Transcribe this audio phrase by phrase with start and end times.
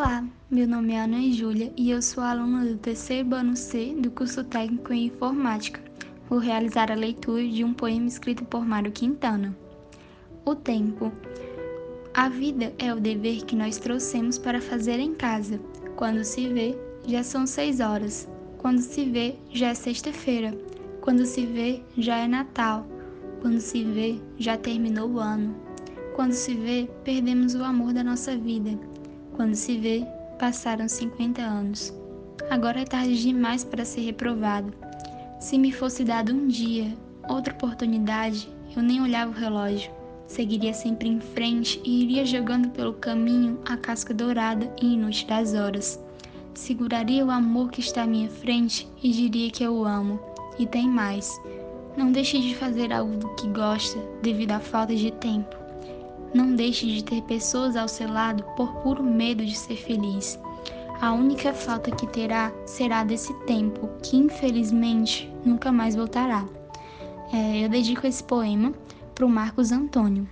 [0.00, 4.12] Olá, meu nome é Ana Júlia e eu sou aluna do terceiro ano C do
[4.12, 5.80] curso técnico em informática.
[6.30, 9.58] Vou realizar a leitura de um poema escrito por Mário Quintana.
[10.44, 11.10] O tempo.
[12.14, 15.58] A vida é o dever que nós trouxemos para fazer em casa.
[15.96, 18.28] Quando se vê, já são seis horas.
[18.56, 20.56] Quando se vê, já é sexta-feira.
[21.00, 22.86] Quando se vê, já é Natal.
[23.40, 25.56] Quando se vê, já terminou o ano.
[26.14, 28.78] Quando se vê, perdemos o amor da nossa vida.
[29.38, 30.04] Quando se vê,
[30.36, 31.94] passaram 50 anos.
[32.50, 34.74] Agora é tarde demais para ser reprovado.
[35.38, 36.92] Se me fosse dado um dia,
[37.28, 39.92] outra oportunidade, eu nem olhava o relógio.
[40.26, 45.54] Seguiria sempre em frente e iria jogando pelo caminho a casca dourada e inútil das
[45.54, 46.02] horas.
[46.52, 50.18] Seguraria o amor que está à minha frente e diria que eu o amo.
[50.58, 51.40] E tem mais.
[51.96, 55.67] Não deixe de fazer algo do que gosta devido à falta de tempo.
[56.34, 60.38] Não deixe de ter pessoas ao seu lado por puro medo de ser feliz.
[61.00, 66.44] A única falta que terá será desse tempo, que infelizmente nunca mais voltará.
[67.32, 68.72] É, eu dedico esse poema
[69.14, 70.28] para o Marcos Antônio.